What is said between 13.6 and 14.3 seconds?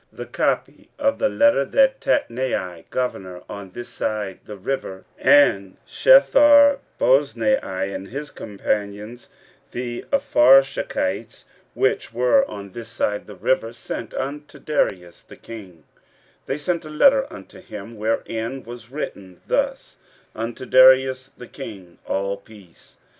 sent